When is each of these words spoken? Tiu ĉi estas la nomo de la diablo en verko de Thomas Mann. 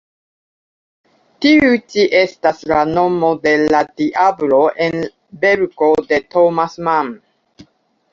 Tiu 1.45 1.67
ĉi 1.91 2.05
estas 2.21 2.63
la 2.71 2.79
nomo 2.93 3.29
de 3.43 3.53
la 3.75 3.81
diablo 4.03 4.63
en 4.87 4.97
verko 5.45 5.91
de 6.13 6.19
Thomas 6.37 6.79
Mann. 6.89 7.13